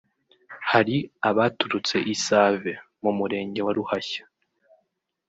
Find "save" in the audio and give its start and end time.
2.25-2.71